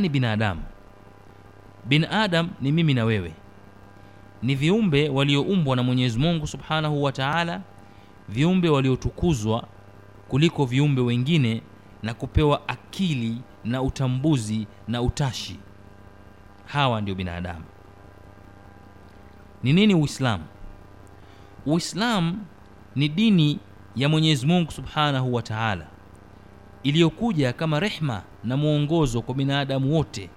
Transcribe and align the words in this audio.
ni 0.00 0.08
binadamu. 0.08 0.62
Binadam 1.84 2.50
ni 2.60 2.72
mimi 2.72 2.94
na 2.94 3.04
wewe. 3.04 3.34
Ni 4.42 4.54
viumbe 4.54 5.08
walioumbwa 5.08 5.76
na 5.76 5.82
mwenyezi 5.82 6.18
mungu 6.18 6.46
subhanahu 6.46 7.02
wa 7.02 7.12
taala 7.12 7.60
viumbe 8.28 8.68
waliotukuzwa 8.68 9.68
kuliko 10.28 10.64
viumbe 10.64 11.00
wengine 11.02 11.62
na 12.02 12.14
kupewa 12.14 12.68
akili 12.68 13.38
na 13.64 13.82
utambuzi 13.82 14.66
na 14.88 15.02
utashi. 15.02 15.58
Hawa 16.66 17.00
ndio 17.00 17.14
binadamu. 17.14 17.64
Ni 19.62 19.72
nini 19.72 19.94
uislamu? 19.94 20.44
Uislamu 21.66 22.38
ni 22.96 23.08
dini 23.08 23.58
ya 23.96 24.08
mwenyezi 24.08 24.46
mungu 24.46 24.70
subhanahu 24.72 25.34
wa 25.34 25.42
taala 25.42 25.86
iliyokuja 26.82 27.52
kama 27.52 27.80
rehma 27.80 28.22
na 28.44 28.56
mwongozo 28.56 29.22
kwa 29.22 29.34
binadamu 29.34 29.94
wote. 29.96 30.30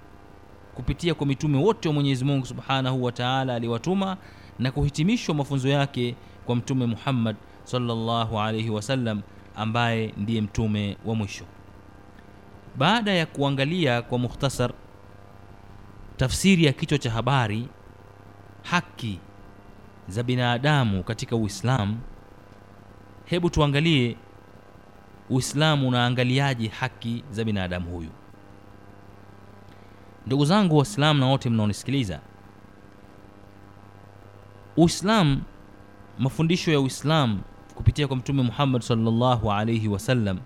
Kupitia 0.75 1.13
kwa 1.13 1.27
mitume 1.27 1.57
wote 1.57 1.87
wa 1.87 1.93
mwenyezi 1.93 2.25
mungu 2.25 2.45
subhanahu 2.45 3.03
wa 3.03 3.11
taala 3.11 3.55
aliwatuma 3.55 4.17
na 4.59 4.71
kuhitimishwa 4.71 5.35
mafunzo 5.35 5.69
yake 5.69 6.15
kwa 6.45 6.55
mtume 6.55 6.85
muhammad 6.85 7.35
sallallahu 7.63 8.39
alaihi 8.39 8.69
wasallam 8.69 9.21
ambaye 9.55 10.13
ndiye 10.17 10.41
mtume 10.41 10.97
wa 11.05 11.15
mwisho. 11.15 11.45
Baada 12.77 13.11
ya 13.13 13.25
kuangalia 13.25 14.01
kwa 14.01 14.17
mukhtasar 14.19 14.71
tafsiri 16.17 16.65
ya 16.65 16.73
kichwa 16.73 16.97
cha 16.97 17.11
habari 17.11 17.67
haki 18.63 19.19
za 20.07 20.23
binadamu 20.23 21.03
katika 21.03 21.35
uislamu 21.35 21.97
hebu 23.25 23.49
tuangalie 23.49 24.17
uislamu 25.29 25.87
unaangaliaje 25.87 26.67
haki 26.67 27.23
za 27.31 27.43
binadamu 27.43 27.91
huyu? 27.91 28.09
Ndugu 30.25 30.45
zangu 30.45 30.77
waislamu 30.77 31.19
na 31.19 31.25
wote 31.25 31.49
mnaonisikiliza 31.49 32.19
uislamu 34.77 35.41
mafundisho 36.19 36.71
ya 36.71 36.79
uislamu 36.79 37.39
kupitia 37.75 38.07
kwa 38.07 38.17
mtume 38.17 38.43
muhammad 38.43 38.81
sallallahu 38.81 39.51
alaihi 39.51 39.87
wasallam 39.87 40.39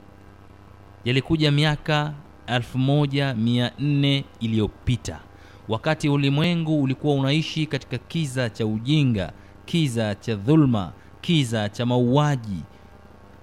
yalikuja 1.05 1.51
miaka 1.51 2.13
1400 2.47 4.23
iliyopita 4.39 5.19
wakati 5.67 6.09
ulimwengu 6.09 6.81
ulikuwa 6.81 7.15
unaishi 7.15 7.65
katika 7.65 7.97
kiza 7.97 8.49
cha 8.49 8.65
ujinga 8.65 9.31
kiza 9.65 10.15
cha 10.15 10.35
dhulma 10.35 10.91
kiza 11.21 11.69
cha 11.69 11.85
mauaji 11.85 12.63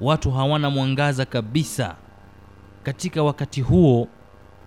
watu 0.01 0.31
hawana 0.31 0.71
mwangaza 0.71 1.25
kabisa. 1.25 1.95
Katika 2.83 3.23
wakati 3.23 3.61
huo 3.61 4.09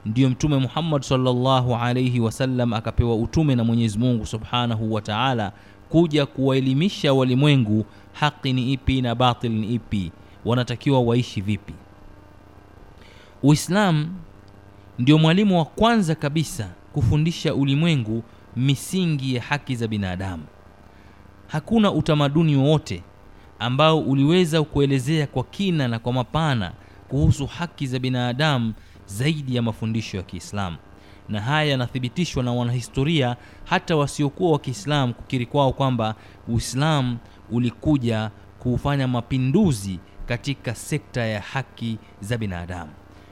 ndiyo 0.05 0.30
mtume 0.30 0.58
muhammad 0.58 1.02
sallallahu 1.02 1.75
alaihi 1.75 2.19
wasallam 2.19 2.73
akapewa 2.73 3.16
utume 3.16 3.55
na 3.55 3.63
mwenyezi 3.63 3.99
mungu 3.99 4.25
subhanahu 4.25 4.94
wa 4.94 5.02
taala 5.02 5.52
kuja 5.89 6.25
kuwaelimisha 6.25 7.13
walimwengu 7.13 7.86
haki 8.13 8.53
ni 8.53 8.73
ipi 8.73 9.02
na 9.02 9.16
batil 9.16 9.52
ni 9.52 9.73
ipi 9.73 10.11
wanatakiwa 10.45 11.02
waishi 11.02 11.41
vipi. 11.41 11.73
Uislamu 13.43 14.16
ndio 14.99 15.17
mwalimu 15.17 15.58
wa 15.59 15.66
kwanza 15.66 16.16
kabisa 16.16 16.69
kufundisha 16.93 17.55
ulimwengu 17.55 18.23
misingi 18.55 19.36
ya 19.36 19.41
haki 19.41 19.75
za 19.75 19.88
binadamu. 19.88 20.43
Hakuna 21.47 21.91
utamaduni 21.91 22.55
wowote 22.55 23.03
ambao 23.59 23.99
uliweza 23.99 24.63
kuelezea 24.63 25.27
kwa 25.27 25.43
kina 25.43 25.88
na 25.88 25.99
kwa 25.99 26.13
mapana 26.13 26.71
kuhusu 27.07 27.45
haki 27.45 27.88
za 27.88 27.99
binadamu 27.99 28.73
zaidi 29.05 29.55
ya 29.55 29.61
mafundisho 29.61 30.17
ya 30.17 30.23
kiislamu. 30.23 30.77
Na 31.29 31.41
haya 31.41 31.71
yanathibitishwa 31.71 32.43
na 32.43 32.52
wanahistoria 32.53 33.35
hata 33.65 33.95
wasiokuwa 33.95 34.52
wa 34.52 34.59
kiislamu 34.59 35.13
kukiri 35.13 35.45
kwao 35.45 35.73
kwamba 35.73 36.15
uislamu 36.47 37.17
ulikuja 37.52 38.31
kufanya 38.59 39.08
mapinduzi 39.08 39.99
katika 40.25 40.75
sekta 40.75 41.21
ya 41.25 41.42
haki 41.42 41.98
za 42.21 42.37
binadamu. 42.37 42.92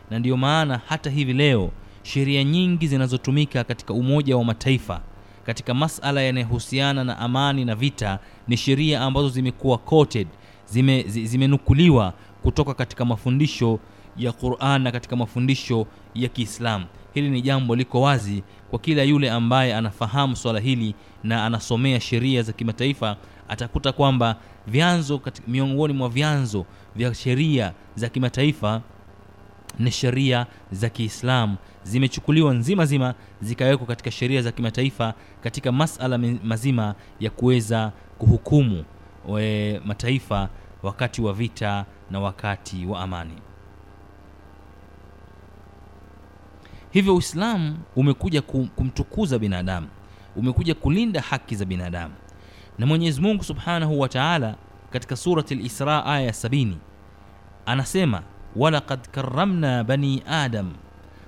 Na 0.09 0.19
ndiyo 0.19 0.37
maana 0.37 0.81
hata 0.87 1.09
hivi 1.09 1.33
leo 1.33 1.71
sheria 2.03 2.43
nyingi 2.43 2.87
zinazotumika 2.87 3.63
katika 3.63 3.93
umoja 3.93 4.37
wa 4.37 4.43
mataifa 4.43 5.01
katika 5.47 5.73
masala 5.73 6.21
yanayohusiana 6.21 7.03
na 7.03 7.17
amani 7.19 7.65
na 7.65 7.75
vita 7.75 8.19
ni 8.47 8.57
sheria 8.57 9.01
ambazo 9.01 9.29
zimekuwa 9.29 9.77
quoted 9.77 10.27
zime, 10.65 11.03
zimenukuliwa 11.03 12.13
kutoka 12.43 12.73
katika 12.73 13.05
mafundisho 13.05 13.79
ya 14.17 14.31
Qur'an 14.31 14.81
na 14.81 14.91
katika 14.91 15.15
mafundisho 15.15 15.87
ya 16.15 16.29
Kiislamu. 16.29 16.85
Hili 17.13 17.29
ni 17.29 17.41
jambo 17.41 17.75
liko 17.75 18.01
wazi 18.01 18.43
kwa 18.69 18.79
kila 18.79 19.03
yule 19.03 19.31
ambaye 19.31 19.75
anafahamu 19.75 20.35
swala 20.35 20.59
hili 20.59 20.95
na 21.23 21.45
anasomea 21.45 21.99
sheria 21.99 22.41
za 22.41 22.53
kimataifa, 22.53 23.17
atakuta 23.49 23.91
kwamba 23.91 24.35
vyanzo 24.67 25.21
miongoni 25.47 25.93
mwa 25.93 26.09
vyanzo 26.09 26.65
vya 26.95 27.13
sheria 27.13 27.73
za 27.95 28.09
kimataifa 28.09 28.81
ni 29.79 29.91
sheria 29.91 30.45
za 30.71 30.89
Kiislamu. 30.89 31.57
Zimechukuliwa 31.83 32.53
nzima 32.53 32.85
zima 32.85 33.13
zikawekwa 33.41 33.87
katika 33.87 34.11
sheria 34.11 34.41
za 34.41 34.51
kimataifa 34.51 35.13
katika 35.43 35.71
masala 35.71 36.17
mazima 36.17 36.95
ya 37.19 37.29
kuweza 37.29 37.91
kuhukumu 38.17 38.85
we, 39.27 39.79
mataifa 39.85 40.49
wakati 40.83 41.21
wa 41.21 41.33
vita 41.33 41.85
na 42.11 42.19
wakati 42.19 42.85
wa 42.85 42.99
amani. 43.01 43.33
Hivyo 46.91 47.15
Uislamu 47.15 47.77
umekuja 47.95 48.41
kumtukuza 48.75 49.39
binadamu, 49.39 49.87
umekuja 50.35 50.75
kulinda 50.75 51.21
haki 51.21 51.55
za 51.55 51.65
binadamu, 51.65 52.13
na 52.77 52.85
Mwenyezi 52.85 53.21
Mungu 53.21 53.43
Subhanahu 53.43 53.99
wa 53.99 54.09
Ta'ala 54.09 54.55
katika 54.89 55.15
surati 55.15 55.53
al-Isra 55.53 56.05
aya 56.05 56.21
ya 56.25 56.33
sabini 56.33 56.77
anasema 57.65 58.23
walaqad 58.55 58.99
karramna 59.11 59.83
bani 59.83 60.23
adam, 60.27 60.73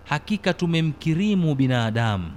hakika 0.06 0.54
tumemkirimu 0.54 1.56
binadamu, 1.56 2.32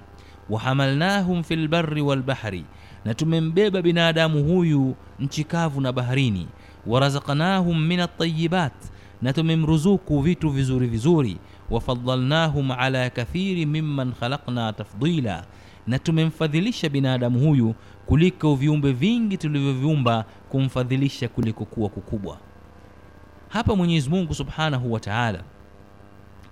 wahamalnahum 0.51 1.43
fil 1.43 1.69
barri 1.69 2.03
wal 2.03 2.23
bahri, 2.23 2.65
na 3.05 3.15
tumembeba 3.15 3.83
binadamu 3.83 4.45
huyu 4.45 4.95
nchi 5.21 5.45
kavu 5.45 5.81
na 5.81 5.93
baharini, 5.93 6.47
warazaqnahum 6.87 7.87
min 7.87 8.01
at-tayyibat, 8.01 8.73
na 9.23 9.33
tumemruzuku 9.33 10.21
vitu 10.21 10.51
vizuri 10.51 10.87
vizuri, 10.87 11.37
Wafadalnahum 11.71 12.71
ala 12.71 13.11
kathiri 13.11 13.67
mimman 13.67 14.13
khalaqna 14.21 14.73
tafdila, 14.73 15.45
na 15.87 15.99
tumemfadhilisha 15.99 16.89
binadamu 16.89 17.39
huyu 17.41 17.75
kuliko 18.07 18.55
viumbe 18.55 18.93
vingi 18.93 19.37
tulivyoviumba 19.37 20.25
kumfadhilisha 20.49 21.29
kuliko 21.29 21.65
kuwa 21.65 21.89
kukubwa. 21.89 22.39
Hapa 23.53 23.77
Mwenyezi 23.77 24.11
Mungu 24.11 24.35
Subhanahu 24.35 24.93
wa 24.93 25.01
Ta'ala 25.01 25.43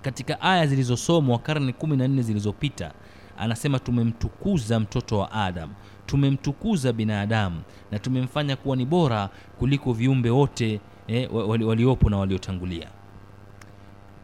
katika 0.02 0.40
aya 0.40 0.66
zilizosomwa 0.66 1.38
karne 1.38 1.72
14 1.72 2.22
zilizopita 2.22 2.92
anasema 3.38 3.78
tumemtukuza 3.78 4.80
mtoto 4.80 5.18
wa 5.18 5.32
Adam, 5.32 5.70
tumemtukuza 6.06 6.92
binadamu 6.92 7.62
na 7.90 7.98
tumemfanya 7.98 8.56
kuwa 8.56 8.76
ni 8.76 8.84
bora 8.86 9.28
kuliko 9.58 9.92
viumbe 9.92 10.30
wote 10.30 10.80
eh, 11.08 11.28
waliopo 11.34 12.10
na 12.10 12.16
waliotangulia. 12.18 12.88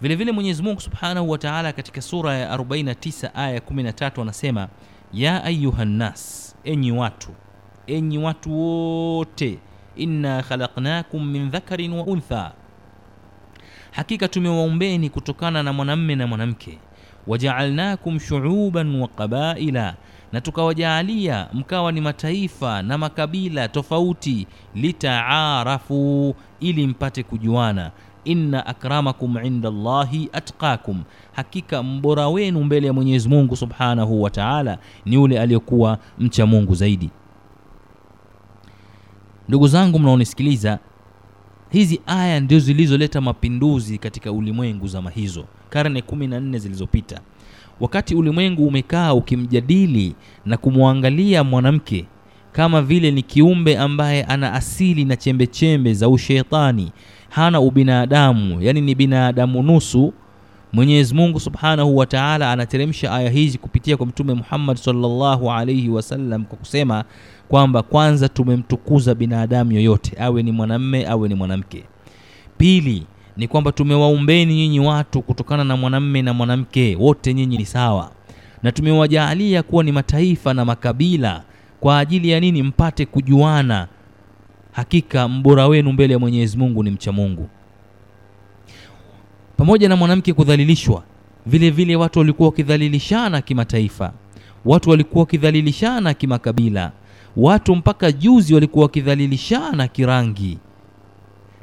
Vile 0.01 0.15
vile 0.17 0.33
Mwenyezi 0.33 0.63
Mungu 0.63 0.81
Subhanahu 0.81 1.31
wa 1.31 1.39
Ta'ala 1.39 1.73
katika 1.73 2.01
sura 2.03 2.35
ya 2.35 2.57
49 2.57 3.31
aya 3.35 3.51
ya 3.55 3.61
13 3.61 4.23
anasema 4.23 4.69
ya 5.13 5.45
ayuhan 5.45 5.89
nas, 5.89 6.55
enyi 6.65 6.93
watu, 6.93 7.29
enyi 7.87 8.19
watu 8.19 8.59
wote, 8.61 9.59
inna 9.97 10.43
khalaqnakum 10.43 11.31
min 11.31 11.51
dhakarin 11.51 11.93
wa 11.93 12.05
untha 12.05 12.53
hakika 13.97 14.29
tumewaumbeni 14.29 15.11
kutokana 15.11 15.63
na 15.63 15.73
mwanamme 15.73 16.17
na 16.17 16.27
mwanamke. 16.27 16.79
Wajaalnakum 17.27 18.19
shuuban 18.21 19.01
wa 19.01 19.09
qabaila 19.09 19.95
na 20.33 20.41
tukawajaalia 20.41 21.49
mkawa 21.53 21.93
ni 21.93 22.01
mataifa 22.01 22.83
na 22.83 22.99
makabila 22.99 23.69
tofauti 23.69 24.47
litaarafu 24.75 26.35
ili 26.61 26.87
mpate 26.87 27.23
kujuana. 27.23 27.91
Inna 28.25 28.67
akramakum 28.67 29.37
inda 29.45 29.71
llahi 29.71 30.29
atqakum. 30.33 31.03
Hakika 31.33 31.83
mbora 31.83 32.29
wenu 32.29 32.65
mbele 32.65 32.87
ya 32.87 32.93
mwenyezi 32.93 33.29
mungu 33.29 33.57
subhanahu 33.57 34.23
wa 34.23 34.31
taala 34.31 34.79
ni 35.05 35.15
yule 35.15 35.41
aliyekuwa 35.41 35.99
mcha 36.19 36.47
mungu 36.47 36.75
zaidi. 36.75 37.11
Ndugu 39.49 39.69
zangu 39.69 39.99
mnaonisikiliza 39.99 40.79
hizi 41.71 42.01
aya 42.07 42.41
ndio 42.41 42.59
zilizoleta 42.59 43.21
mapinduzi 43.21 43.99
katika 43.99 44.33
ulimwengu 44.33 44.87
zama 44.87 45.11
hizo 45.11 45.45
karne 45.71 46.01
14 46.01 46.59
zilizopita. 46.59 47.21
Wakati 47.81 48.15
ulimwengu 48.15 48.67
umekaa 48.67 49.15
ukimjadili 49.15 50.15
na 50.47 50.57
kumwangalia 50.57 51.45
mwanamke 51.45 52.05
kama 52.53 52.83
vile 52.83 53.11
ni 53.11 53.23
kiumbe 53.23 53.79
ambaye 53.79 54.25
ana 54.25 54.53
asili 54.53 55.05
na 55.05 55.17
chembechembe 55.17 55.95
za 55.95 56.09
ushetani 56.09 56.93
hana 57.29 57.61
ubinadamu 57.61 58.63
yani 58.63 58.81
ni 58.81 58.95
binadamu 58.95 59.63
nusu 59.63 60.13
Mwenyezi 60.73 61.15
Mungu 61.15 61.41
Subhanahu 61.41 61.97
wa 61.97 62.07
Ta'ala 62.07 62.53
anateremsha 62.53 63.13
aya 63.13 63.31
hizi 63.31 63.59
kupitia 63.59 63.97
kwa 63.97 64.07
Mtume 64.07 64.35
Muhammad 64.35 64.77
sallallahu 64.77 65.53
alayhi 65.53 65.89
wasallam 65.89 66.45
kwa 66.45 66.59
kusema 66.59 67.05
kwamba 67.49 67.83
kwanza 67.83 68.29
tumemtukuza 68.29 69.15
binadamu 69.15 69.73
yoyote, 69.73 70.13
awe 70.21 70.43
ni 70.43 70.53
mwanamme 70.53 71.07
awe 71.07 71.29
ni 71.29 71.35
mwanamke. 71.35 71.85
Pili 72.59 73.07
ni 73.37 73.49
kwamba 73.49 73.73
tumewaumbeni 73.73 74.55
nyinyi 74.55 74.81
watu 74.81 75.23
kutokana 75.23 75.65
na 75.65 75.77
mwanamme 75.77 76.23
na 76.23 76.35
mwanamke, 76.35 76.97
wote 77.01 77.35
nyinyi 77.35 77.57
ni 77.59 77.67
sawa, 77.67 78.11
na 78.63 78.73
tumewajaalia 78.73 79.63
kuwa 79.63 79.85
ni 79.85 79.93
mataifa 79.93 80.55
na 80.55 80.65
makabila. 80.65 81.43
Kwa 81.81 81.99
ajili 81.99 82.31
ya 82.31 82.41
nini? 82.41 82.63
Mpate 82.63 83.07
kujuana. 83.07 83.89
Hakika 84.73 85.29
mbora 85.29 85.67
wenu 85.67 85.93
mbele 85.93 86.13
ya 86.13 86.19
Mwenyezi 86.19 86.59
Mungu 86.59 86.83
ni 86.83 86.91
mcha 86.91 87.13
Mungu. 87.13 87.49
Pamoja 89.57 89.89
na 89.89 89.97
mwanamke 89.97 90.33
kudhalilishwa, 90.33 91.03
vile 91.47 91.71
vile 91.71 91.97
watu 91.97 92.19
walikuwa 92.19 92.49
wakidhalilishana 92.49 93.41
kimataifa, 93.41 94.13
watu 94.65 94.91
walikuwa 94.91 95.21
wakidhalilishana 95.23 96.15
kimakabila, 96.15 96.93
watu 97.37 97.77
mpaka 97.77 98.13
juzi 98.13 98.55
walikuwa 98.55 98.83
wakidhalilishana 98.83 99.89
kirangi 99.89 100.59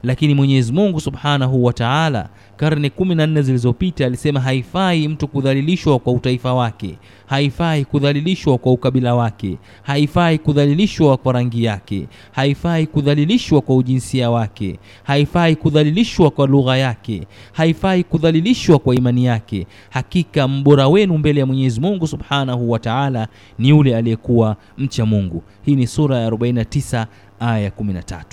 lakini 0.03 0.33
Mwenyezi 0.35 0.73
Mungu 0.73 0.99
Subhanahu 0.99 1.63
wa 1.63 1.73
Ta'ala 1.73 2.29
karne 2.57 2.89
kumi 2.89 3.15
na 3.15 3.27
nne 3.27 3.41
zilizopita 3.41 4.05
alisema 4.05 4.39
haifai 4.39 5.07
mtu 5.07 5.27
kudhalilishwa 5.27 5.99
kwa 5.99 6.13
utaifa 6.13 6.53
wake, 6.53 6.95
haifai 7.25 7.85
kudhalilishwa 7.85 8.57
kwa 8.57 8.71
ukabila 8.71 9.15
wake, 9.15 9.57
haifai 9.83 10.37
kudhalilishwa 10.37 11.17
kwa 11.17 11.33
rangi 11.33 11.63
yake, 11.63 12.07
haifai 12.31 12.87
kudhalilishwa 12.87 13.61
kwa 13.61 13.75
ujinsia 13.75 14.29
wake, 14.31 14.79
haifai 15.03 15.55
kudhalilishwa 15.55 16.31
kwa 16.31 16.47
lugha 16.47 16.77
yake, 16.77 17.27
haifai 17.51 18.03
kudhalilishwa 18.03 18.79
kwa 18.79 18.95
imani 18.95 19.25
yake. 19.25 19.67
Hakika 19.89 20.47
mbora 20.47 20.87
wenu 20.87 21.17
mbele 21.17 21.39
ya 21.39 21.45
Mwenyezi 21.45 21.81
Mungu 21.81 22.07
Subhanahu 22.07 22.71
wa 22.71 22.79
Ta'ala 22.79 23.27
ni 23.59 23.69
yule 23.69 23.95
aliyekuwa 23.97 24.55
mcha 24.77 25.05
Mungu. 25.05 25.43
Hii 25.65 25.75
ni 25.75 25.87
sura 25.87 26.17
ya 26.19 26.29
49 26.29 27.05
aya 27.39 27.69
13. 27.69 28.23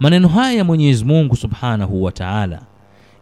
Maneno 0.00 0.28
haya 0.28 0.52
ya 0.58 0.64
Mwenyezi 0.64 1.04
Mungu 1.04 1.36
Subhanahu 1.36 2.02
wa 2.02 2.12
Ta'ala 2.12 2.60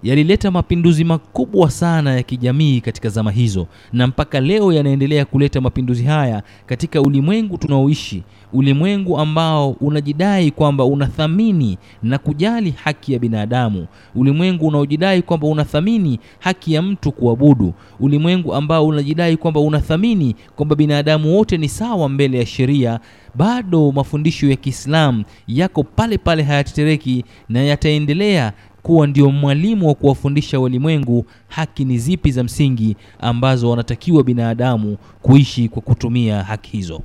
yalileta 0.04 0.50
mapinduzi 0.50 1.04
makubwa 1.04 1.70
sana 1.70 2.14
ya 2.16 2.22
kijamii 2.22 2.80
katika 2.80 3.08
zama 3.08 3.30
hizo, 3.30 3.66
na 3.92 4.06
mpaka 4.06 4.40
leo 4.40 4.72
yanaendelea 4.72 5.24
kuleta 5.24 5.60
mapinduzi 5.60 6.04
haya 6.04 6.42
katika 6.66 7.00
ulimwengu 7.02 7.58
tunaoishi, 7.58 8.22
ulimwengu 8.52 9.18
ambao 9.18 9.70
unajidai 9.70 10.50
kwamba 10.50 10.84
unathamini 10.84 11.78
na 12.02 12.18
kujali 12.18 12.70
haki 12.84 13.12
ya 13.12 13.18
binadamu, 13.18 13.86
ulimwengu 14.14 14.66
unaojidai 14.66 15.22
kwamba 15.22 15.46
unathamini 15.46 16.18
haki 16.38 16.74
ya 16.74 16.82
mtu 16.82 17.12
kuabudu, 17.12 17.74
ulimwengu 18.00 18.54
ambao 18.54 18.86
unajidai 18.86 19.36
kwamba 19.36 19.60
unathamini 19.60 20.36
kwamba 20.56 20.76
binadamu 20.76 21.36
wote 21.36 21.56
ni 21.56 21.68
sawa 21.68 22.08
mbele 22.08 22.38
ya 22.38 22.46
sheria. 22.46 23.00
Bado 23.34 23.92
mafundisho 23.92 24.46
ya 24.50 24.56
Kiislamu 24.56 25.24
yako 25.48 25.82
pale 25.82 26.18
pale, 26.18 26.42
hayatetereki 26.42 27.24
na 27.48 27.62
yataendelea 27.62 28.52
kuwa 28.84 29.06
ndio 29.06 29.30
mwalimu 29.30 29.88
wa 29.88 29.94
kuwafundisha 29.94 30.60
walimwengu 30.60 31.26
haki 31.48 31.84
ni 31.84 31.98
zipi 31.98 32.30
za 32.32 32.44
msingi 32.44 32.96
ambazo 33.20 33.70
wanatakiwa 33.70 34.24
binadamu 34.24 34.96
kuishi 35.22 35.68
kwa 35.68 35.82
kutumia 35.82 36.42
haki 36.42 36.70
hizo. 36.76 37.02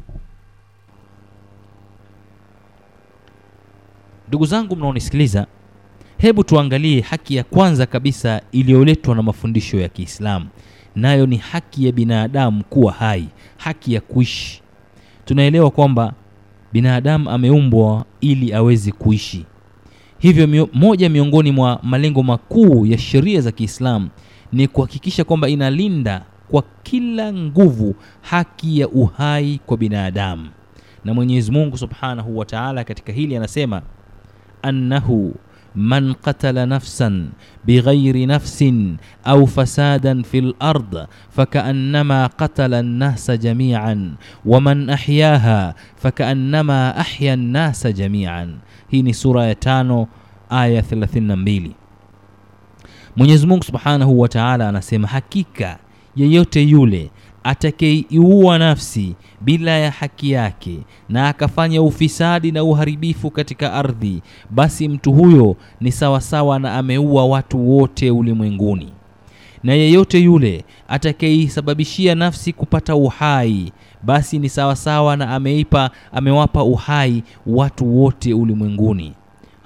Ndugu 4.28 4.46
zangu 4.46 4.76
mnaonisikiliza, 4.76 5.48
hebu 6.18 6.44
tuangalie 6.44 7.02
haki 7.02 7.36
ya 7.36 7.44
kwanza 7.44 7.86
kabisa 7.86 8.42
iliyoletwa 8.52 9.16
na 9.16 9.24
mafundisho 9.24 9.80
ya 9.80 9.90
Kiislamu, 9.90 10.48
nayo 10.96 11.26
ni 11.26 11.38
haki 11.38 11.86
ya 11.86 11.92
binadamu 11.92 12.64
kuwa 12.64 12.92
hai, 12.94 13.28
haki 13.58 13.94
ya 13.94 14.02
kuishi. 14.02 14.62
Tunaelewa 15.26 15.72
kwamba 15.72 16.14
binadamu 16.74 17.30
ameumbwa 17.30 18.06
ili 18.22 18.54
aweze 18.54 18.92
kuishi 18.92 19.46
hivyo 20.20 20.48
mio, 20.48 20.70
moja 20.74 21.10
miongoni 21.10 21.52
mwa 21.52 21.80
malengo 21.84 22.24
makuu 22.24 22.86
ya 22.86 22.98
sheria 22.98 23.42
za 23.42 23.52
Kiislamu 23.52 24.10
ni 24.52 24.68
kuhakikisha 24.68 25.24
kwamba 25.24 25.50
inalinda 25.50 26.26
kwa 26.52 26.64
kila 26.84 27.34
nguvu 27.34 27.96
haki 28.22 28.80
ya 28.80 28.88
uhai 28.90 29.60
kwa 29.66 29.78
binadamu, 29.78 30.50
na 31.06 31.14
Mwenyezi 31.14 31.52
Mungu 31.52 31.78
Subhanahu 31.78 32.38
wa 32.38 32.46
Ta'ala 32.46 32.84
katika 32.84 33.12
hili 33.14 33.36
anasema 33.36 33.82
annahu 34.62 35.36
man 35.76 36.16
qatala 36.18 36.66
nafsan 36.66 37.32
bighairi 37.66 38.26
nafsin 38.26 38.98
au 39.24 39.48
fasadan 39.48 40.24
fil 40.24 40.54
ard 40.60 41.08
fakaannama 41.30 42.30
qatala 42.38 42.80
an-nasa 42.80 43.38
jami'an 43.38 44.18
wa 44.46 44.58
man 44.62 44.90
ahyaha 44.90 45.74
fakaannama 45.96 46.96
ahya 46.96 47.34
an-nasa 47.34 47.92
jami'an. 47.94 48.60
Hii 48.90 49.02
ni 49.06 49.14
sura 49.14 49.46
ya 49.46 49.56
tano 49.56 50.08
aya 50.50 50.82
32. 50.82 51.72
Mwenyezi 53.16 53.48
Mungu 53.48 53.64
Subhanahu 53.64 54.20
wa 54.20 54.28
Ta'ala 54.28 54.70
anasema 54.70 55.08
hakika 55.08 55.78
yeyote 56.16 56.62
yule 56.62 57.12
atakayeiua 57.50 58.58
nafsi 58.58 59.16
bila 59.42 59.72
ya 59.72 59.92
haki 59.92 60.32
yake 60.32 60.80
na 61.10 61.28
akafanya 61.30 61.82
ufisadi 61.82 62.52
na 62.52 62.64
uharibifu 62.64 63.32
katika 63.32 63.74
ardhi, 63.74 64.22
basi 64.50 64.88
mtu 64.88 65.14
huyo 65.14 65.56
ni 65.82 65.92
sawasawa 65.92 66.60
na 66.60 66.74
ameua 66.76 67.26
watu 67.26 67.70
wote 67.78 68.12
ulimwenguni. 68.12 68.94
Na 69.64 69.74
yeyote 69.74 70.20
yule 70.20 70.64
atakayeisababishia 70.88 72.16
nafsi 72.16 72.54
kupata 72.54 72.96
uhai, 72.96 73.72
basi 74.04 74.40
ni 74.40 74.50
sawasawa 74.50 75.18
na 75.18 75.30
ameipa 75.36 75.92
amewapa 76.12 76.64
uhai 76.64 77.24
watu 77.48 77.98
wote 78.02 78.34
ulimwenguni. 78.34 79.14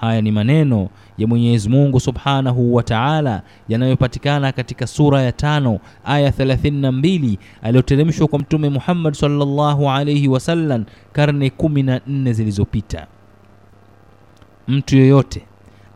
Haya 0.04 0.22
ni 0.22 0.32
maneno 0.32 0.90
ya 1.18 1.28
Mwenyezi 1.28 1.70
Mungu 1.70 2.00
Subhanahu 2.00 2.76
wa 2.76 2.84
Ta'ala 2.84 3.42
yanayopatikana 3.70 4.52
katika 4.52 4.88
sura 4.88 5.22
ya 5.22 5.32
tano 5.32 5.80
aya 6.06 6.30
32 6.30 7.38
aliyoteremshwa 7.62 8.28
kwa 8.28 8.40
Mtume 8.40 8.70
Muhammad 8.70 9.14
sallallahu 9.14 9.90
alayhi 9.90 10.28
wasallam 10.28 10.86
karne 11.12 11.50
kumi 11.50 11.84
na 11.84 12.02
nne 12.08 12.34
zilizopita. 12.34 13.08
Mtu 14.68 14.98
yoyote 14.98 15.42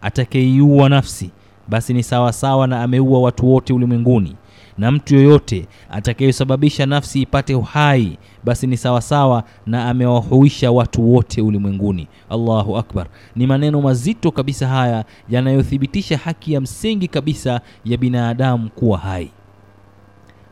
atakayeiua 0.01 0.89
nafsi 0.89 1.31
basi 1.67 1.93
ni 1.93 2.03
sawa 2.03 2.33
sawa 2.33 2.67
na 2.67 2.83
ameua 2.83 3.19
watu 3.21 3.47
wote 3.53 3.73
ulimwenguni, 3.73 4.35
na 4.77 4.91
mtu 4.91 5.15
yoyote 5.15 5.67
atakayesababisha 5.91 6.85
nafsi 6.85 7.21
ipate 7.21 7.55
uhai 7.55 8.17
basi 8.43 8.67
ni 8.67 8.77
sawasawa 8.77 9.43
na 9.65 9.89
amewahuisha 9.89 10.71
watu 10.71 11.13
wote 11.13 11.41
ulimwenguni. 11.41 12.07
Allahu 12.29 12.77
akbar! 12.77 13.07
Ni 13.35 13.47
maneno 13.47 13.81
mazito 13.81 14.31
kabisa 14.31 14.67
haya 14.67 15.05
yanayothibitisha 15.29 16.17
haki 16.17 16.53
ya 16.53 16.61
msingi 16.61 17.07
kabisa 17.07 17.61
ya 17.85 17.97
binadamu 17.97 18.69
kuwa 18.69 18.97
hai. 18.97 19.31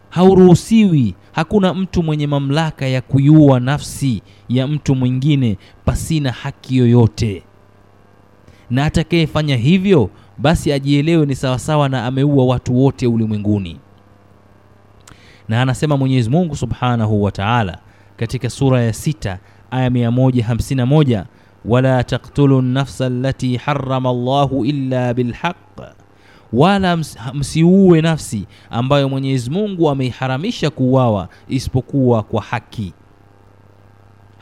Hauruhusiwi, 0.09 1.15
hakuna 1.31 1.73
mtu 1.73 2.03
mwenye 2.03 2.27
mamlaka 2.27 2.85
ya 2.87 3.01
kuiua 3.01 3.59
nafsi 3.59 4.21
ya 4.49 4.67
mtu 4.67 4.95
mwingine 4.95 5.57
pasina 5.85 6.31
haki 6.31 6.77
yoyote, 6.77 7.43
na 8.69 8.85
atakayefanya 8.85 9.55
hivyo 9.57 10.09
basi 10.37 10.71
ajielewe 10.71 11.25
ni 11.25 11.35
sawasawa 11.35 11.89
na 11.89 12.05
ameua 12.05 12.45
watu 12.45 12.77
wote 12.77 13.07
ulimwenguni. 13.07 13.77
Na 15.49 15.61
anasema 15.61 15.97
Mwenyezi 15.97 16.29
Mungu 16.29 16.55
Subhanahu 16.55 17.23
wa 17.23 17.31
Ta'ala 17.31 17.77
katika 18.17 18.49
sura 18.49 18.81
ya 18.81 18.93
sita 18.93 19.39
aya 19.71 19.89
151, 19.89 21.23
wala 21.65 22.03
taqtulu 22.03 22.61
nafsa 22.61 23.05
allati 23.05 23.57
harrama 23.57 24.09
Allahu 24.09 24.65
illa 24.65 25.13
bilhaq, 25.13 25.55
wala 26.53 26.97
msiue 27.33 28.01
nafsi 28.01 28.45
ambayo 28.69 29.09
Mwenyezi 29.09 29.49
Mungu 29.49 29.89
ameiharamisha 29.89 30.69
kuuawa 30.69 31.29
isipokuwa 31.47 32.23
kwa 32.23 32.41
haki. 32.41 32.93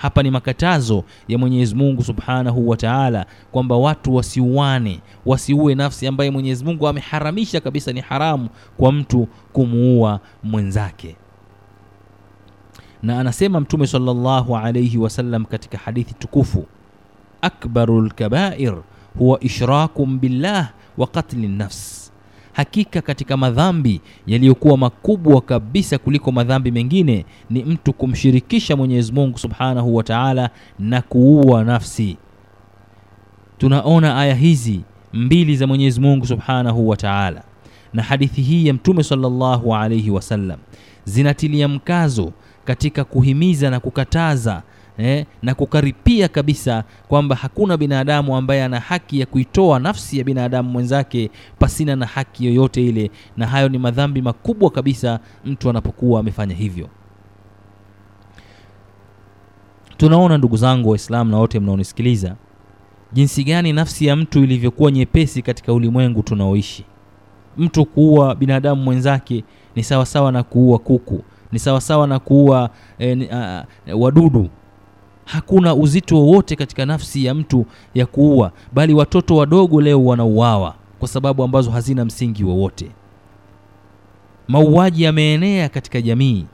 Hapa 0.04 0.24
ni 0.24 0.32
makatazo 0.32 1.04
ya 1.28 1.38
Mwenyezi 1.38 1.76
Mungu 1.76 2.04
Subhanahu 2.04 2.70
wa 2.70 2.78
Ta'ala 2.78 3.26
kwamba 3.52 3.76
watu 3.78 4.16
wasiuane, 4.16 5.00
wasiue 5.26 5.76
nafsi 5.76 6.08
ambaye 6.08 6.32
Mwenyezi 6.32 6.66
Mungu 6.66 6.88
ameharamisha 6.88 7.62
kabisa, 7.62 7.92
ni 7.94 8.02
haramu 8.02 8.50
kwa 8.78 8.92
mtu 8.92 9.28
kumuua 9.54 10.20
mwenzake. 10.44 11.16
Na 13.04 13.20
anasema 13.20 13.60
Mtume 13.60 13.88
sallallahu 13.88 14.58
alayhi 14.58 14.98
wasallam 14.98 15.46
katika 15.46 15.78
hadithi 15.78 16.14
tukufu, 16.14 16.66
akbarul 17.42 18.12
kabair 18.12 18.76
huwa 19.20 19.40
ishrakum 19.44 20.20
billah 20.20 20.72
wa 20.98 21.08
qatli 21.08 21.48
nafs 21.48 22.03
Hakika 22.54 23.02
katika 23.02 23.38
madhambi 23.38 24.02
yaliyokuwa 24.28 24.78
makubwa 24.78 25.42
kabisa 25.42 25.98
kuliko 25.98 26.32
madhambi 26.32 26.72
mengine 26.72 27.26
ni 27.50 27.64
mtu 27.64 27.94
kumshirikisha 27.94 28.76
Mwenyezi 28.76 29.12
Mungu 29.12 29.38
Subhanahu 29.38 29.96
wa 29.96 30.04
Ta'ala 30.04 30.50
na 30.80 31.02
kuua 31.02 31.64
nafsi. 31.64 32.18
Tunaona 33.58 34.18
aya 34.20 34.36
hizi 34.36 34.82
mbili 35.14 35.56
za 35.58 35.68
Mwenyezi 35.68 36.02
Mungu 36.02 36.26
Subhanahu 36.26 36.90
wa 36.90 36.98
Ta'ala 36.98 37.44
na 37.94 38.04
hadithi 38.04 38.42
hii 38.42 38.68
ya 38.68 38.74
Mtume 38.74 39.04
sallallahu 39.04 39.76
alaihi 39.76 40.10
wasallam 40.12 40.60
zinatilia 41.06 41.68
mkazo 41.68 42.32
katika 42.66 43.04
kuhimiza 43.04 43.70
na 43.70 43.80
kukataza 43.80 44.64
eh, 44.98 45.26
na 45.42 45.56
kukaripia 45.56 46.28
kabisa 46.28 46.84
kwamba 47.08 47.36
hakuna 47.36 47.78
binadamu 47.78 48.36
ambaye 48.36 48.64
ana 48.64 48.80
haki 48.80 49.20
ya 49.20 49.26
kuitoa 49.26 49.80
nafsi 49.80 50.18
ya 50.18 50.24
binadamu 50.24 50.70
mwenzake 50.70 51.30
pasina 51.60 51.96
na 51.96 52.06
haki 52.06 52.46
yoyote 52.46 52.86
ile, 52.88 53.12
na 53.38 53.48
hayo 53.48 53.70
ni 53.70 53.78
madhambi 53.78 54.22
makubwa 54.22 54.70
kabisa 54.72 55.20
mtu 55.46 55.70
anapokuwa 55.70 56.20
amefanya 56.20 56.56
hivyo. 56.56 56.90
Tunaona 59.98 60.38
ndugu 60.38 60.58
zangu 60.58 60.90
Waislamu 60.90 61.32
na 61.32 61.38
wote 61.38 61.60
mnaonisikiliza, 61.60 62.36
jinsi 63.14 63.44
gani 63.44 63.74
nafsi 63.74 64.06
ya 64.06 64.16
mtu 64.16 64.44
ilivyokuwa 64.44 64.92
nyepesi 64.92 65.42
katika 65.42 65.74
ulimwengu 65.74 66.24
tunaoishi. 66.24 66.86
Mtu 67.58 67.86
kuua 67.86 68.36
binadamu 68.36 68.84
mwenzake 68.84 69.44
ni 69.76 69.84
sawasawa 69.84 70.32
na 70.32 70.44
kuua 70.44 70.80
kuku, 70.80 71.24
ni 71.52 71.60
sawasawa 71.60 72.08
na 72.08 72.20
kuua 72.20 72.70
eh, 73.00 73.18
uh, 73.94 74.02
wadudu. 74.04 74.50
Hakuna 75.26 75.76
uzito 75.76 76.16
wowote 76.16 76.56
katika 76.56 76.86
nafsi 76.86 77.26
ya 77.26 77.34
mtu 77.34 77.66
ya 77.94 78.06
kuua, 78.06 78.52
bali 78.74 78.94
watoto 78.94 79.36
wadogo 79.36 79.82
leo 79.82 80.06
wanauawa 80.06 80.76
kwa 81.00 81.08
sababu 81.08 81.44
ambazo 81.44 81.72
hazina 81.72 82.06
msingi 82.06 82.44
wowote. 82.44 82.90
Mauaji 84.48 85.04
yameenea 85.04 85.70
katika 85.70 86.02
jamii 86.02 86.46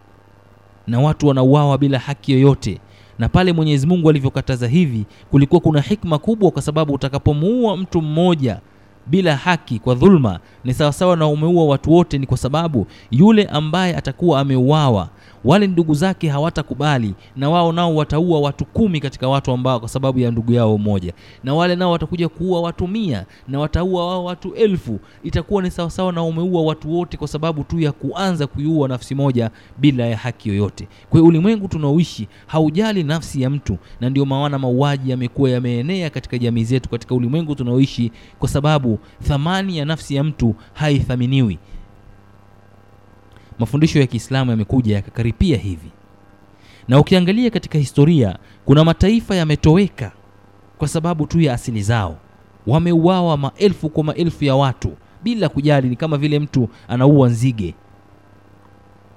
na 0.87 0.99
watu 0.99 1.27
wanauawa 1.27 1.77
bila 1.77 1.99
haki 1.99 2.31
yoyote 2.31 2.79
na 3.19 3.29
pale 3.29 3.53
Mwenyezi 3.53 3.87
Mungu 3.87 4.09
alivyokataza 4.09 4.67
hivi, 4.67 5.05
kulikuwa 5.31 5.61
kuna 5.61 5.81
hikma 5.81 6.17
kubwa, 6.17 6.51
kwa 6.51 6.61
sababu 6.61 6.93
utakapomuua 6.93 7.77
mtu 7.77 8.01
mmoja 8.01 8.59
bila 9.07 9.35
haki 9.35 9.79
kwa 9.79 9.95
dhulma, 9.95 10.39
ni 10.63 10.73
sawasawa 10.73 11.15
na 11.15 11.27
umeua 11.27 11.65
watu 11.65 11.91
wote. 11.93 12.17
Ni 12.17 12.25
kwa 12.25 12.37
sababu 12.37 12.87
yule 13.11 13.43
ambaye 13.45 13.95
atakuwa 13.95 14.39
ameuawa, 14.39 15.09
wale 15.45 15.67
ndugu 15.67 15.93
zake 15.93 16.29
hawatakubali, 16.29 17.13
na 17.35 17.49
wao 17.49 17.71
nao 17.71 17.95
wataua 17.95 18.39
watu 18.39 18.65
kumi 18.65 18.99
katika 18.99 19.27
watu 19.27 19.51
ambao 19.51 19.79
kwa 19.79 19.89
sababu 19.89 20.19
ya 20.19 20.31
ndugu 20.31 20.53
yao 20.53 20.77
mmoja, 20.77 21.13
na 21.43 21.53
wale 21.53 21.75
nao 21.75 21.91
watakuja 21.91 22.29
kuua 22.29 22.61
watu 22.61 22.87
mia 22.87 23.25
na 23.47 23.59
wataua 23.59 24.07
wao 24.07 24.25
watu 24.25 24.53
elfu. 24.53 24.99
Itakuwa 25.23 25.63
ni 25.63 25.71
sawasawa 25.71 26.13
na 26.13 26.23
umeua 26.23 26.61
watu 26.61 26.93
wote 26.97 27.17
kwa 27.17 27.27
sababu 27.27 27.63
tu 27.63 27.79
ya 27.79 27.91
kuanza 27.91 28.47
kuiua 28.47 28.87
nafsi 28.87 29.15
moja 29.15 29.51
bila 29.77 30.05
ya 30.05 30.17
haki 30.17 30.49
yoyote. 30.49 30.87
Kwa 31.09 31.21
ulimwengu 31.21 31.67
tunaoishi 31.67 32.27
haujali 32.47 33.03
nafsi 33.03 33.41
ya 33.41 33.49
mtu, 33.49 33.77
na 34.01 34.09
ndio 34.09 34.25
maana 34.25 34.59
mauaji 34.59 35.11
yamekuwa 35.11 35.49
yameenea 35.49 36.09
katika 36.09 36.37
jamii 36.37 36.63
zetu, 36.63 36.89
katika 36.89 37.15
ulimwengu 37.15 37.55
tunaoishi, 37.55 38.11
kwa 38.39 38.49
sababu 38.49 38.99
thamani 39.23 39.77
ya 39.77 39.85
nafsi 39.85 40.15
ya 40.15 40.23
mtu 40.23 40.55
haithaminiwi. 40.73 41.57
Mafundisho 43.59 43.99
ya 43.99 44.07
Kiislamu 44.07 44.51
yamekuja 44.51 44.95
yakakaripia 44.95 45.57
hivi, 45.57 45.91
na 46.87 46.99
ukiangalia 46.99 47.49
katika 47.49 47.77
historia, 47.77 48.37
kuna 48.65 48.83
mataifa 48.85 49.35
yametoweka 49.35 50.11
kwa 50.77 50.87
sababu 50.87 51.27
tu 51.27 51.41
ya 51.41 51.53
asili 51.53 51.81
zao. 51.81 52.17
Wameuawa 52.67 53.37
maelfu 53.37 53.89
kwa 53.89 54.03
maelfu 54.03 54.45
ya 54.45 54.55
watu 54.55 54.91
bila 55.23 55.49
kujali, 55.49 55.89
ni 55.89 55.95
kama 55.95 56.17
vile 56.17 56.39
mtu 56.39 56.69
anaua 56.87 57.29
nzige 57.29 57.75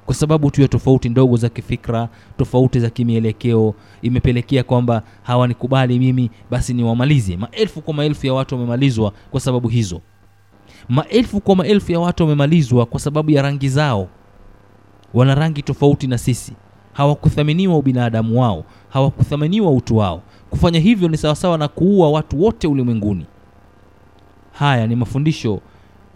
kwa 0.06 0.14
sababu 0.14 0.50
tu 0.50 0.62
ya 0.62 0.68
tofauti 0.68 1.08
ndogo 1.08 1.36
za 1.36 1.48
kifikra, 1.48 2.08
tofauti 2.36 2.80
za 2.80 2.90
kimielekeo, 2.90 3.74
imepelekea 4.02 4.62
kwamba 4.62 5.02
hawanikubali 5.22 5.98
mimi, 5.98 6.30
basi 6.50 6.74
niwamalize. 6.74 7.36
Maelfu 7.36 7.80
kwa 7.82 7.94
maelfu 7.94 8.26
ya 8.26 8.34
watu 8.34 8.54
wamemalizwa 8.54 9.12
kwa 9.30 9.40
sababu 9.40 9.68
hizo. 9.68 10.00
Maelfu 10.88 11.40
kwa 11.40 11.56
maelfu 11.56 11.92
ya 11.92 12.00
watu 12.00 12.22
wamemalizwa 12.22 12.86
kwa 12.86 13.00
sababu 13.00 13.30
ya 13.30 13.42
rangi 13.42 13.68
zao. 13.68 14.08
Wana 15.14 15.34
rangi 15.34 15.62
tofauti 15.62 16.06
na 16.06 16.18
sisi, 16.18 16.52
hawakuthaminiwa 16.92 17.76
ubinadamu 17.76 18.40
wao, 18.40 18.64
hawakuthaminiwa 18.88 19.70
utu 19.70 19.96
wao. 19.96 20.22
Kufanya 20.50 20.80
hivyo 20.80 21.08
ni 21.08 21.16
sawasawa 21.16 21.58
na 21.58 21.68
kuua 21.68 22.10
watu 22.10 22.42
wote 22.42 22.66
ulimwenguni. 22.68 23.26
Haya 24.52 24.86
ni 24.86 24.96
mafundisho 24.96 25.60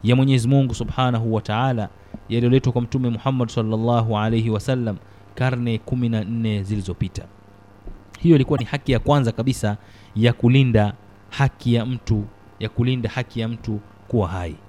ya 0.02 0.16
Mwenyezi 0.16 0.48
Mungu 0.48 0.74
Subhanahu 0.74 1.34
wa 1.34 1.40
Ta'ala 1.40 1.88
yaliyoletwa 2.28 2.72
kwa 2.72 2.82
Mtume 2.82 3.10
Muhammad 3.10 3.48
sallallahu 3.48 4.18
alaihi 4.18 4.50
wasallam 4.50 4.96
karne 5.34 5.78
kumi 5.78 6.08
na 6.08 6.24
nne 6.24 6.62
zilizopita. 6.62 7.22
Hiyo 8.18 8.34
ilikuwa 8.36 8.58
ni 8.58 8.64
haki 8.64 8.92
ya 8.92 8.98
kwanza 8.98 9.32
kabisa 9.32 9.76
ya 10.16 10.32
kulinda 10.32 10.92
haki 11.30 11.74
ya 11.74 11.86
mtu 11.86 12.24
ya 12.60 12.68
kulinda 12.68 13.08
haki 13.10 13.40
ya 13.40 13.48
mtu 13.48 13.80
kuwa 14.08 14.28
hai. 14.28 14.56